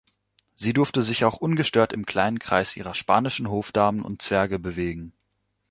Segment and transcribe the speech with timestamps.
[0.55, 5.13] Sie durfte sich auch ungestört im kleinen Kreis ihrer spanischen Hofdamen und Zwerge bewegen.